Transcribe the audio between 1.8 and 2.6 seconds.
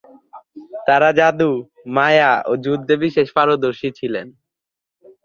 মায়া ও